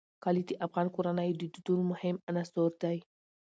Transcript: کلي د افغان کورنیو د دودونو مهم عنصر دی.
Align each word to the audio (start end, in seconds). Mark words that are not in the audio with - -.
کلي 0.23 0.43
د 0.47 0.51
افغان 0.65 0.87
کورنیو 0.95 1.37
د 1.39 1.43
دودونو 1.53 1.83
مهم 1.91 2.15
عنصر 2.29 2.71
دی. 2.83 2.97